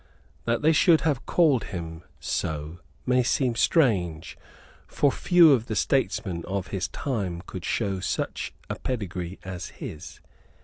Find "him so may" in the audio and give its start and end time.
1.65-3.21